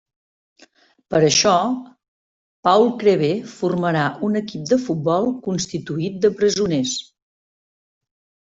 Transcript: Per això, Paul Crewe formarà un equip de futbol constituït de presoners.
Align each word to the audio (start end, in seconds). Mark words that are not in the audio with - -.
Per 1.15 1.19
això, 1.27 1.51
Paul 2.69 2.89
Crewe 3.03 3.29
formarà 3.53 4.07
un 4.29 4.41
equip 4.41 4.67
de 4.73 4.81
futbol 4.89 5.31
constituït 5.51 6.19
de 6.25 6.33
presoners. 6.41 6.99